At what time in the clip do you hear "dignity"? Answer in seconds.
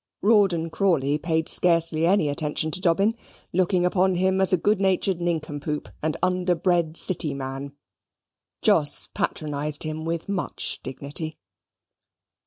10.81-11.37